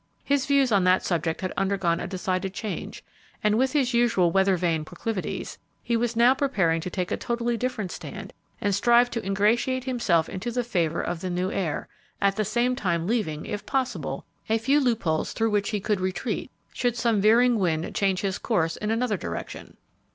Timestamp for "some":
16.97-17.21